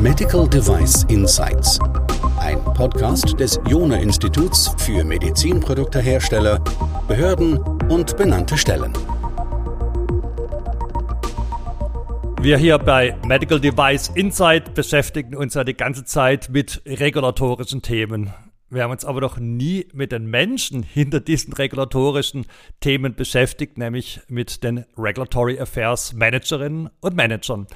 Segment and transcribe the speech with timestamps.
[0.00, 1.78] Medical Device Insights.
[2.38, 6.58] Ein Podcast des Jona Instituts für Medizinproduktehersteller,
[7.06, 7.58] Behörden
[7.90, 8.92] und benannte Stellen.
[12.40, 18.32] Wir hier bei Medical Device Insight beschäftigen uns ja die ganze Zeit mit regulatorischen Themen.
[18.72, 22.46] Wir haben uns aber noch nie mit den Menschen hinter diesen regulatorischen
[22.78, 27.66] Themen beschäftigt, nämlich mit den Regulatory Affairs Managerinnen und Managern.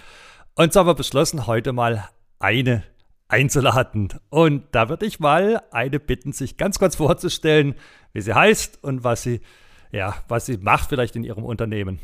[0.55, 2.85] Und so haben wir beschlossen, heute mal eine
[3.27, 4.11] einzuladen.
[4.31, 7.75] Und da würde ich mal eine bitten, sich ganz kurz vorzustellen,
[8.13, 9.41] wie sie heißt und was sie,
[9.91, 11.99] ja, was sie macht vielleicht in ihrem Unternehmen.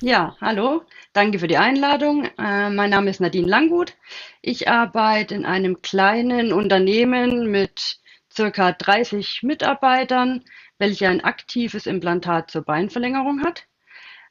[0.00, 2.24] Ja, hallo, danke für die Einladung.
[2.38, 3.94] Äh, mein Name ist Nadine Langgut.
[4.42, 7.98] Ich arbeite in einem kleinen Unternehmen mit
[8.32, 10.44] circa 30 Mitarbeitern,
[10.78, 13.66] welcher ein aktives Implantat zur Beinverlängerung hat.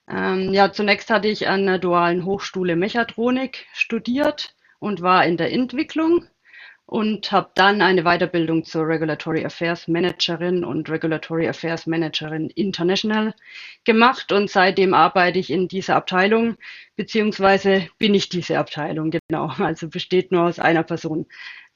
[0.09, 5.51] Ähm, ja, zunächst hatte ich an der Dualen Hochschule Mechatronik studiert und war in der
[5.51, 6.27] Entwicklung
[6.87, 13.35] und habe dann eine Weiterbildung zur Regulatory Affairs Managerin und Regulatory Affairs Managerin International
[13.83, 16.55] gemacht und seitdem arbeite ich in dieser Abteilung,
[16.95, 19.51] beziehungsweise bin ich diese Abteilung, genau.
[19.59, 21.25] Also besteht nur aus einer Person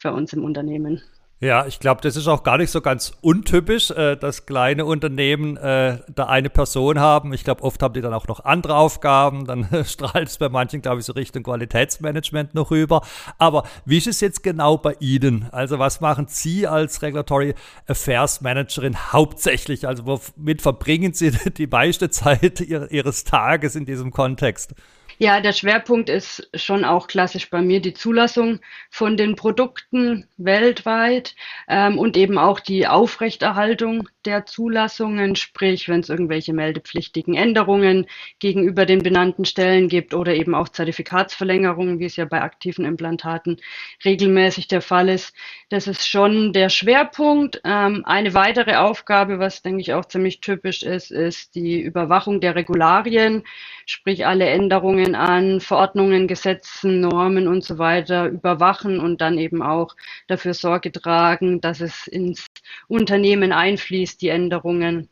[0.02, 1.04] bei uns im Unternehmen.
[1.44, 5.58] Ja, ich glaube, das ist auch gar nicht so ganz untypisch, äh, dass kleine Unternehmen
[5.58, 7.33] äh, da eine Person haben.
[7.33, 9.48] Ich glaube, oft haben die dann auch noch andere Aufgaben.
[9.48, 13.02] Dann strahlt es bei manchen, glaube ich, so Richtung Qualitätsmanagement noch rüber.
[13.39, 15.50] Aber wie ist es jetzt genau bei Ihnen?
[15.52, 17.55] Also was machen Sie als Regulatory
[17.88, 19.88] Affairs Managerin hauptsächlich?
[19.88, 24.76] Also womit verbringen Sie die meiste Zeit Ihres Tages in diesem Kontext?
[25.23, 31.36] Ja, der Schwerpunkt ist schon auch klassisch bei mir die Zulassung von den Produkten weltweit
[31.67, 38.08] ähm, und eben auch die Aufrechterhaltung der Zulassungen, sprich, wenn es irgendwelche meldepflichtigen Änderungen
[38.39, 43.58] gegenüber den benannten Stellen gibt oder eben auch Zertifikatsverlängerungen, wie es ja bei aktiven Implantaten
[44.03, 45.33] regelmäßig der Fall ist.
[45.70, 47.61] Das ist schon der Schwerpunkt.
[47.64, 52.55] Ähm, eine weitere Aufgabe, was denke ich auch ziemlich typisch ist, ist die Überwachung der
[52.55, 53.43] Regularien,
[53.86, 59.95] sprich alle Änderungen an, Verordnungen, Gesetzen, Normen und so weiter überwachen und dann eben auch
[60.27, 62.48] dafür Sorge tragen, dass es ins
[62.87, 65.10] Unternehmen einfließt, die Änderungen.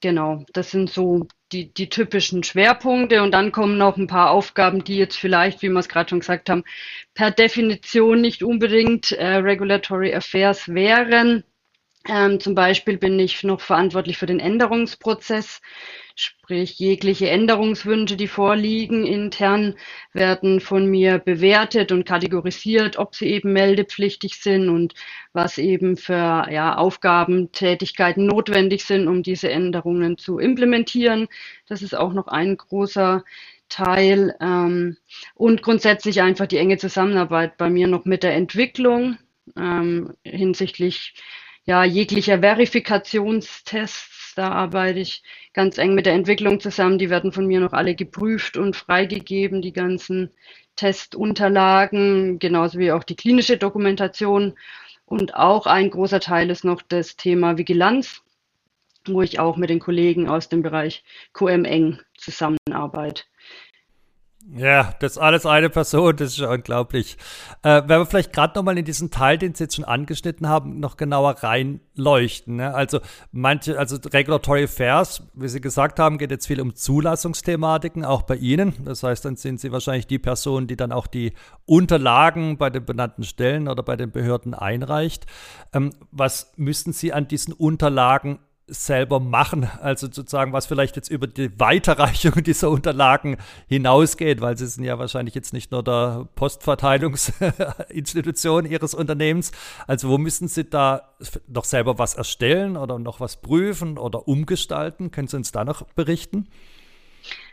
[0.00, 4.84] Genau, das sind so die, die typischen Schwerpunkte und dann kommen noch ein paar Aufgaben,
[4.84, 6.64] die jetzt vielleicht, wie wir es gerade schon gesagt haben,
[7.14, 11.44] per Definition nicht unbedingt äh, Regulatory Affairs wären.
[12.08, 15.60] Ähm, zum Beispiel bin ich noch verantwortlich für den Änderungsprozess.
[16.14, 19.74] Sprich, jegliche Änderungswünsche, die vorliegen intern,
[20.12, 24.94] werden von mir bewertet und kategorisiert, ob sie eben meldepflichtig sind und
[25.32, 27.50] was eben für ja, Aufgaben,
[28.16, 31.28] notwendig sind, um diese Änderungen zu implementieren.
[31.68, 33.24] Das ist auch noch ein großer
[33.68, 34.34] Teil.
[34.40, 34.96] Ähm,
[35.34, 39.18] und grundsätzlich einfach die enge Zusammenarbeit bei mir noch mit der Entwicklung
[39.56, 41.14] ähm, hinsichtlich
[41.66, 45.22] ja, jeglicher Verifikationstests da arbeite ich
[45.54, 46.98] ganz eng mit der Entwicklung zusammen.
[46.98, 50.30] Die werden von mir noch alle geprüft und freigegeben, die ganzen
[50.76, 54.54] Testunterlagen, genauso wie auch die klinische Dokumentation.
[55.06, 58.22] Und auch ein großer Teil ist noch das Thema Vigilanz,
[59.06, 61.02] wo ich auch mit den Kollegen aus dem Bereich
[61.32, 63.22] QM eng zusammenarbeite.
[64.54, 67.16] Ja, das ist alles eine Person, das ist ja unglaublich.
[67.62, 70.78] Äh, wenn wir vielleicht gerade nochmal in diesen Teil, den Sie jetzt schon angeschnitten haben,
[70.78, 72.56] noch genauer reinleuchten.
[72.56, 72.72] Ne?
[72.72, 73.00] Also
[73.32, 78.36] manche, also Regulatory Affairs, wie Sie gesagt haben, geht jetzt viel um Zulassungsthematiken, auch bei
[78.36, 78.74] Ihnen.
[78.84, 81.32] Das heißt, dann sind Sie wahrscheinlich die Person, die dann auch die
[81.64, 85.26] Unterlagen bei den benannten Stellen oder bei den Behörden einreicht.
[85.72, 91.28] Ähm, was müssen Sie an diesen Unterlagen selber machen, also sozusagen, was vielleicht jetzt über
[91.28, 93.36] die Weiterreichung dieser Unterlagen
[93.68, 99.52] hinausgeht, weil sie sind ja wahrscheinlich jetzt nicht nur der Postverteilungsinstitution ihres Unternehmens.
[99.86, 101.14] Also wo müssen Sie da
[101.46, 105.12] noch selber was erstellen oder noch was prüfen oder umgestalten?
[105.12, 106.48] Können Sie uns da noch berichten?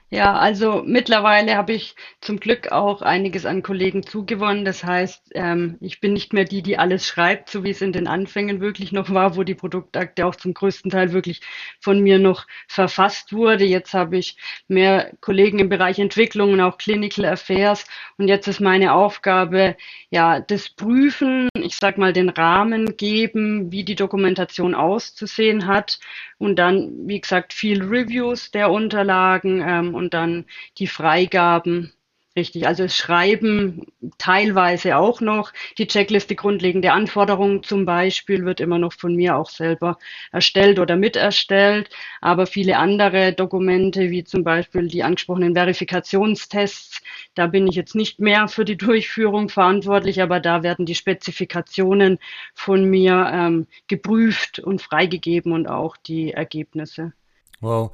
[0.09, 4.63] Ja, also mittlerweile habe ich zum Glück auch einiges an Kollegen zugewonnen.
[4.63, 7.93] Das heißt, ähm, ich bin nicht mehr die, die alles schreibt, so wie es in
[7.93, 11.41] den Anfängen wirklich noch war, wo die Produktakte auch zum größten Teil wirklich
[11.79, 13.65] von mir noch verfasst wurde.
[13.65, 17.83] Jetzt habe ich mehr Kollegen im Bereich Entwicklung und auch Clinical Affairs.
[18.19, 19.75] Und jetzt ist meine Aufgabe,
[20.11, 25.99] ja, das Prüfen, ich sag mal, den Rahmen geben, wie die Dokumentation auszusehen hat.
[26.37, 30.45] Und dann, wie gesagt, viel Reviews der Unterlagen ähm, und dann
[30.77, 31.93] die Freigaben
[32.35, 33.85] Richtig, also es Schreiben
[34.17, 35.53] teilweise auch noch.
[35.77, 39.99] Die Checkliste grundlegende Anforderungen zum Beispiel wird immer noch von mir auch selber
[40.31, 41.91] erstellt oder miterstellt.
[42.21, 47.03] Aber viele andere Dokumente, wie zum Beispiel die angesprochenen Verifikationstests,
[47.35, 52.17] da bin ich jetzt nicht mehr für die Durchführung verantwortlich, aber da werden die Spezifikationen
[52.55, 57.13] von mir ähm, geprüft und freigegeben und auch die Ergebnisse.
[57.61, 57.91] Wow.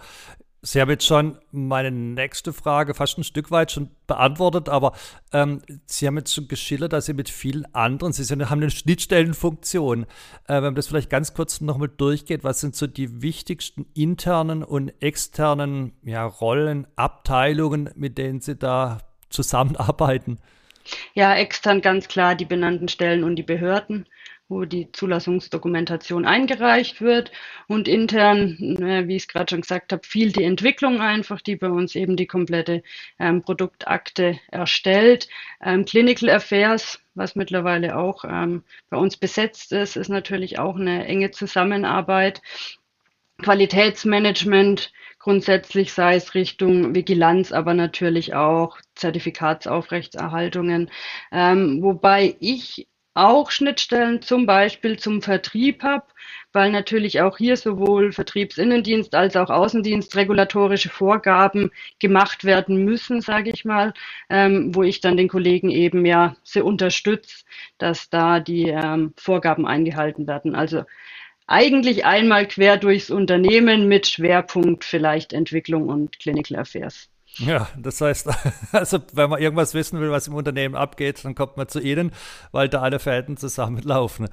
[0.61, 4.91] Sie haben jetzt schon meine nächste Frage fast ein Stück weit schon beantwortet, aber
[5.31, 8.69] ähm, Sie haben jetzt schon geschildert, dass Sie mit vielen anderen, Sie sind, haben eine
[8.69, 10.03] Schnittstellenfunktion.
[10.03, 14.63] Äh, wenn man das vielleicht ganz kurz nochmal durchgeht, was sind so die wichtigsten internen
[14.63, 18.97] und externen ja, Rollen, Abteilungen, mit denen Sie da
[19.29, 20.39] zusammenarbeiten?
[21.13, 24.07] Ja, extern ganz klar die benannten Stellen und die Behörden
[24.49, 27.31] wo die Zulassungsdokumentation eingereicht wird
[27.67, 31.55] und intern, äh, wie ich es gerade schon gesagt habe, viel die Entwicklung einfach, die
[31.55, 32.81] bei uns eben die komplette
[33.19, 35.29] ähm, Produktakte erstellt.
[35.63, 41.05] Ähm, Clinical Affairs, was mittlerweile auch ähm, bei uns besetzt ist, ist natürlich auch eine
[41.05, 42.41] enge Zusammenarbeit.
[43.41, 50.89] Qualitätsmanagement, grundsätzlich sei es Richtung Vigilanz, aber natürlich auch Zertifikatsaufrechtserhaltungen.
[51.31, 52.87] Ähm, wobei ich
[53.19, 56.05] auch Schnittstellen zum Beispiel zum Vertrieb habe,
[56.53, 63.51] weil natürlich auch hier sowohl Vertriebsinnendienst als auch Außendienst regulatorische Vorgaben gemacht werden müssen, sage
[63.51, 63.93] ich mal,
[64.29, 67.45] ähm, wo ich dann den Kollegen eben ja sehr unterstütze,
[67.77, 70.55] dass da die ähm, Vorgaben eingehalten werden.
[70.55, 70.83] Also
[71.47, 77.09] eigentlich einmal quer durchs Unternehmen mit Schwerpunkt vielleicht Entwicklung und Clinical Affairs.
[77.37, 78.29] Ja, das heißt,
[78.71, 82.11] also wenn man irgendwas wissen will, was im Unternehmen abgeht, dann kommt man zu Ihnen,
[82.51, 84.27] weil da alle Fäden zusammenlaufen.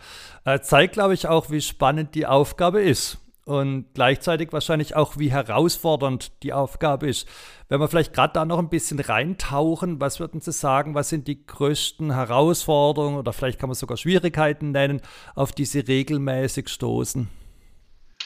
[0.45, 5.31] Äh, zeigt, glaube ich, auch, wie spannend die Aufgabe ist und gleichzeitig wahrscheinlich auch, wie
[5.31, 7.29] herausfordernd die Aufgabe ist.
[7.69, 11.29] Wenn wir vielleicht gerade da noch ein bisschen reintauchen, was würden Sie sagen, was sind
[11.29, 15.01] die größten Herausforderungen oder vielleicht kann man sogar Schwierigkeiten nennen,
[15.37, 17.29] auf die Sie regelmäßig stoßen?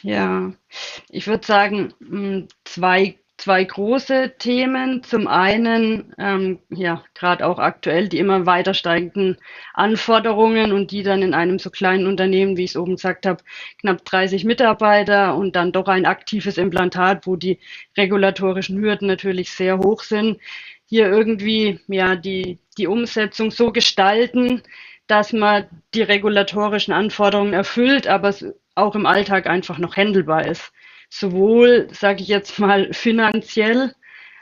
[0.01, 0.51] Ja,
[1.09, 5.01] ich würde sagen, hm, zwei zwei große Themen.
[5.03, 9.37] Zum einen, ähm, ja, gerade auch aktuell die immer weiter steigenden
[9.73, 13.43] Anforderungen und die dann in einem so kleinen Unternehmen, wie ich es oben gesagt habe,
[13.79, 17.59] knapp 30 Mitarbeiter und dann doch ein aktives Implantat, wo die
[17.97, 20.39] regulatorischen Hürden natürlich sehr hoch sind,
[20.85, 24.61] hier irgendwie ja die, die Umsetzung so gestalten,
[25.07, 25.65] dass man
[25.95, 28.45] die regulatorischen Anforderungen erfüllt, aber es
[28.75, 30.71] auch im Alltag einfach noch handelbar ist
[31.11, 33.93] sowohl, sage ich jetzt mal, finanziell,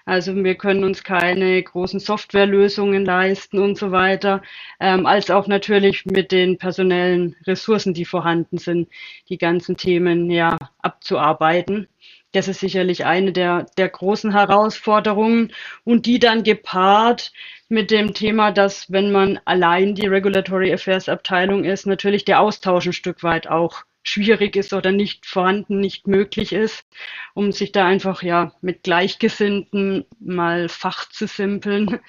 [0.05, 4.41] also wir können uns keine großen Softwarelösungen leisten und so weiter,
[4.79, 8.89] ähm, als auch natürlich mit den personellen Ressourcen, die vorhanden sind,
[9.29, 11.87] die ganzen Themen ja abzuarbeiten.
[12.31, 15.51] Das ist sicherlich eine der, der großen Herausforderungen
[15.83, 17.31] und die dann gepaart
[17.67, 22.85] mit dem Thema, dass wenn man allein die Regulatory Affairs Abteilung ist, natürlich der Austausch
[22.87, 26.85] ein Stück weit auch schwierig ist oder nicht vorhanden, nicht möglich ist,
[27.33, 31.99] um sich da einfach ja mit Gleichgesinnten mal Fach zu simpeln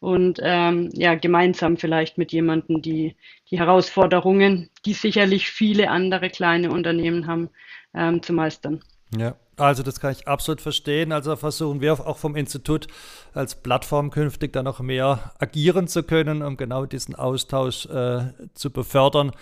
[0.00, 3.16] und ähm, ja gemeinsam vielleicht mit jemandem die
[3.50, 7.50] die Herausforderungen, die sicherlich viele andere kleine Unternehmen haben,
[7.94, 8.82] ähm, zu meistern.
[9.16, 11.12] Ja, also das kann ich absolut verstehen.
[11.12, 12.86] Also versuchen wir auch vom Institut
[13.34, 18.70] als Plattform künftig dann noch mehr agieren zu können, um genau diesen Austausch äh, zu
[18.70, 19.32] befördern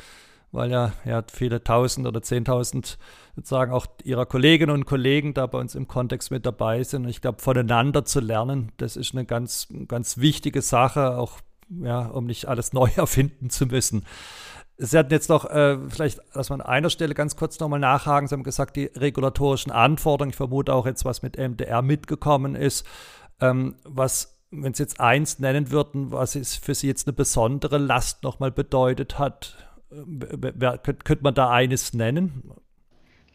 [0.52, 2.98] weil ja, ja viele tausend oder zehntausend
[3.36, 7.04] sozusagen auch ihrer Kolleginnen und Kollegen da bei uns im Kontext mit dabei sind.
[7.04, 11.38] Und ich glaube, voneinander zu lernen, das ist eine ganz, ganz wichtige Sache, auch
[11.70, 14.04] ja, um nicht alles neu erfinden zu müssen.
[14.80, 18.28] Sie hatten jetzt noch, äh, vielleicht, dass man an einer Stelle ganz kurz nochmal nachhaken.
[18.28, 22.86] Sie haben gesagt, die regulatorischen Anforderungen, ich vermute auch jetzt, was mit MDR mitgekommen ist,
[23.40, 27.76] ähm, was wenn Sie jetzt eins nennen würden, was es für Sie jetzt eine besondere
[27.78, 32.42] Last nochmal bedeutet hat, könnte man da eines nennen?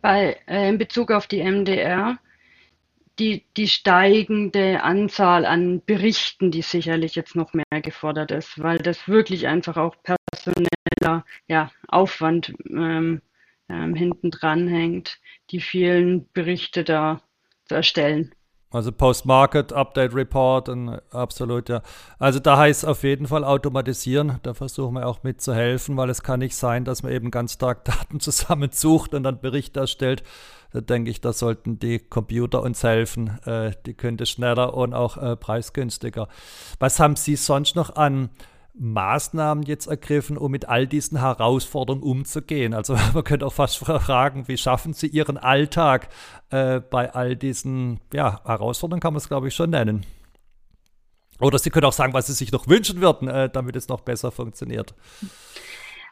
[0.01, 2.17] Bei, äh, in Bezug auf die MDR,
[3.19, 9.07] die, die steigende Anzahl an Berichten, die sicherlich jetzt noch mehr gefordert ist, weil das
[9.07, 13.21] wirklich einfach auch personeller ja, Aufwand ähm,
[13.69, 15.19] ähm, hinten dran hängt,
[15.51, 17.21] die vielen Berichte da
[17.65, 18.33] zu erstellen.
[18.73, 21.83] Also Post-Market, Update Report und absolut, ja.
[22.17, 24.39] Also da heißt auf jeden Fall automatisieren.
[24.41, 27.85] Da versuchen wir auch mitzuhelfen, weil es kann nicht sein, dass man eben ganz stark
[27.85, 30.23] Daten zusammensucht und dann Bericht erstellt.
[30.71, 33.39] Da denke ich, da sollten die Computer uns helfen.
[33.45, 36.27] Äh, die könnte schneller und auch äh, preisgünstiger.
[36.79, 38.31] Was haben Sie sonst noch an
[38.75, 42.73] Maßnahmen jetzt ergriffen, um mit all diesen Herausforderungen umzugehen?
[42.73, 46.09] Also man könnte auch fast fragen, wie schaffen Sie Ihren Alltag
[46.49, 50.05] äh, bei all diesen ja, Herausforderungen, kann man es glaube ich schon nennen.
[51.39, 54.01] Oder Sie können auch sagen, was Sie sich noch wünschen würden, äh, damit es noch
[54.01, 54.93] besser funktioniert.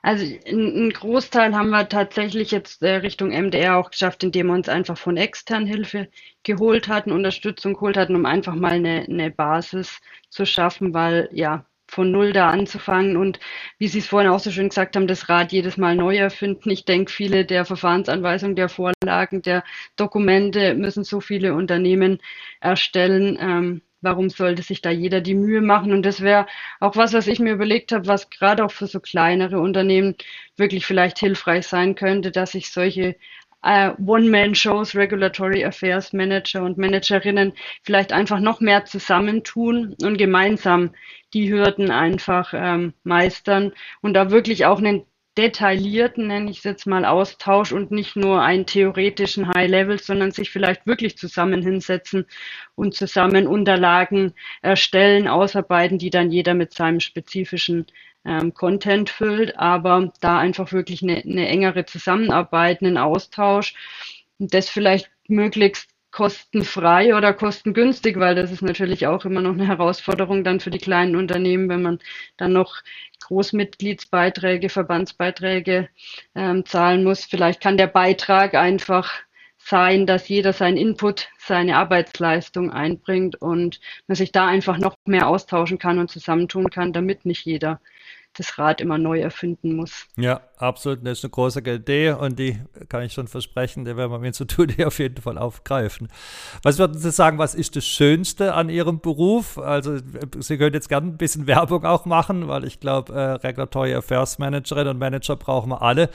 [0.04, 4.68] Also einen Großteil haben wir tatsächlich jetzt äh, Richtung MDR auch geschafft, indem wir uns
[4.68, 6.10] einfach von extern Hilfe
[6.42, 11.66] geholt hatten, Unterstützung geholt hatten, um einfach mal eine, eine Basis zu schaffen, weil ja,
[11.92, 13.40] von null da anzufangen und
[13.78, 16.70] wie Sie es vorhin auch so schön gesagt haben, das Rad jedes Mal neu erfinden.
[16.70, 19.64] Ich denke, viele der Verfahrensanweisungen, der Vorlagen, der
[19.98, 22.22] Dokumente müssen so viele Unternehmen
[22.62, 23.38] erstellen.
[23.42, 25.92] Ähm, warum sollte sich da jeder die Mühe machen?
[25.92, 26.48] Und das wäre
[26.80, 30.16] auch was, was ich mir überlegt habe, was gerade auch für so kleinere Unternehmen
[30.56, 33.18] wirklich vielleicht hilfreich sein könnte, dass sich solche
[33.64, 37.54] One-Man-Shows, Regulatory Affairs Manager und Managerinnen
[37.84, 40.92] vielleicht einfach noch mehr zusammentun und gemeinsam
[41.34, 45.06] die Hürden einfach ähm, meistern und da wirklich auch einen
[45.38, 50.50] detaillierten, nenne ich es jetzt mal, Austausch und nicht nur einen theoretischen High-Level, sondern sich
[50.52, 52.26] vielleicht wirklich zusammen hinsetzen
[52.76, 57.86] und zusammen Unterlagen erstellen, ausarbeiten, die dann jeder mit seinem spezifischen
[58.26, 63.76] ähm, Content füllt, aber da einfach wirklich eine, eine engere Zusammenarbeit, einen Austausch
[64.40, 69.68] und das vielleicht möglichst kostenfrei oder kostengünstig, weil das ist natürlich auch immer noch eine
[69.68, 72.00] Herausforderung dann für die kleinen Unternehmen, wenn man
[72.38, 72.82] dann noch
[73.22, 75.88] Großmitgliedsbeiträge, Verbandsbeiträge
[76.36, 77.26] ähm, zahlen muss.
[77.26, 79.14] Vielleicht kann der Beitrag einfach
[79.66, 85.28] sein, dass jeder seinen Input, seine Arbeitsleistung einbringt und man sich da einfach noch mehr
[85.28, 87.80] austauschen kann und zusammentun kann, damit nicht jeder
[88.34, 90.06] das Rad immer neu erfinden muss.
[90.16, 91.06] Ja, absolut.
[91.06, 94.36] Das ist eine große Idee und die kann ich schon versprechen, die werden wir mit
[94.36, 96.08] zu tun, die auf jeden Fall aufgreifen.
[96.64, 99.58] Was würden Sie sagen, was ist das Schönste an Ihrem Beruf?
[99.58, 99.98] Also
[100.40, 104.40] Sie können jetzt gerne ein bisschen Werbung auch machen, weil ich glaube, äh, Regulatory Affairs
[104.40, 106.10] Managerinnen und Manager brauchen wir alle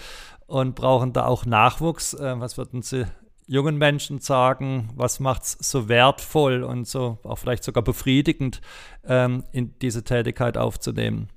[0.47, 2.15] und brauchen da auch Nachwuchs.
[2.15, 3.07] Äh, was würden Sie
[3.47, 8.61] jungen Menschen sagen, was macht es so wertvoll und so auch vielleicht sogar befriedigend,
[9.07, 11.29] ähm, in diese Tätigkeit aufzunehmen?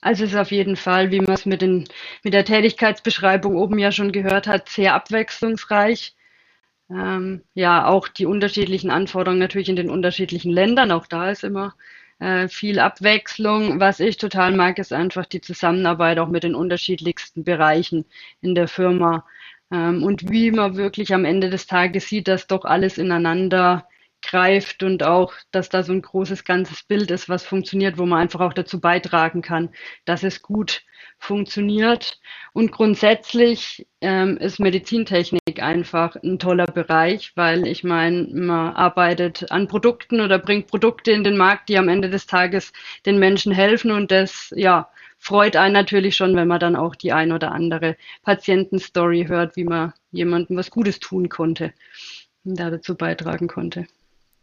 [0.00, 3.90] Also es ist auf jeden Fall, wie man es mit, mit der Tätigkeitsbeschreibung oben ja
[3.90, 6.14] schon gehört hat, sehr abwechslungsreich.
[6.90, 11.74] Ähm, ja, auch die unterschiedlichen Anforderungen natürlich in den unterschiedlichen Ländern, auch da ist immer
[12.18, 13.80] äh, viel Abwechslung.
[13.80, 18.04] Was ich total mag, ist einfach die Zusammenarbeit auch mit den unterschiedlichsten Bereichen
[18.42, 19.24] in der Firma.
[19.74, 23.88] Ähm, und wie man wirklich am Ende des Tages sieht, dass doch alles ineinander
[24.22, 28.20] greift und auch, dass da so ein großes ganzes Bild ist, was funktioniert, wo man
[28.20, 29.70] einfach auch dazu beitragen kann,
[30.04, 30.82] dass es gut
[31.18, 32.18] funktioniert.
[32.52, 39.68] Und grundsätzlich ähm, ist Medizintechnik einfach ein toller Bereich, weil ich meine, man arbeitet an
[39.68, 42.72] Produkten oder bringt Produkte in den Markt, die am Ende des Tages
[43.06, 44.88] den Menschen helfen und das, ja,
[45.24, 49.64] freut einen natürlich schon, wenn man dann auch die ein oder andere Patientenstory hört, wie
[49.64, 51.72] man jemandem was Gutes tun konnte
[52.44, 53.86] und da dazu beitragen konnte.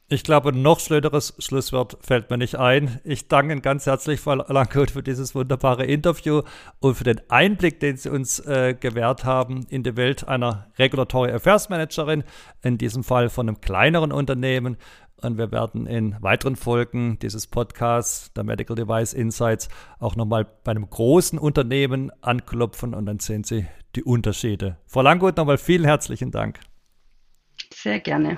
[0.10, 3.00] Ich glaube, ein noch schöneres Schlusswort fällt mir nicht ein.
[3.06, 6.42] Ich danke Ihnen ganz herzlich, Frau Langkot, für dieses wunderbare Interview
[6.80, 11.32] und für den Einblick, den Sie uns äh, gewährt haben in die Welt einer Regulatory
[11.32, 12.26] Affairs Managerin,
[12.62, 14.76] in diesem Fall von einem kleineren Unternehmen.
[15.22, 20.72] Und wir werden in weiteren Folgen dieses Podcasts, der Medical Device Insights, auch nochmal bei
[20.72, 24.78] einem großen Unternehmen anklopfen und dann sehen Sie die Unterschiede.
[24.88, 26.60] Frau Langgut, nochmal vielen herzlichen Dank.
[27.74, 28.38] Sehr gerne.